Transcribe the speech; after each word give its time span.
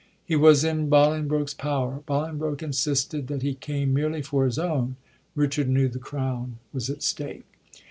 He 0.25 0.35
was 0.35 0.63
in 0.63 0.89
Bolingbroke's 0.89 1.53
power. 1.53 2.01
Boling 2.07 2.39
broke 2.39 2.63
insisted 2.63 3.27
that 3.27 3.43
he 3.43 3.53
came 3.53 3.93
merely 3.93 4.23
for 4.23 4.45
his 4.45 4.57
own; 4.57 4.95
Richard 5.35 5.69
knew 5.69 5.87
the 5.89 5.99
crown 5.99 6.57
was 6.73 6.89
at 6.89 7.03
stake. 7.03 7.45